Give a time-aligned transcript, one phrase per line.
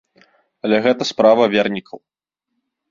[0.63, 2.05] Але гэта справа вернікаў.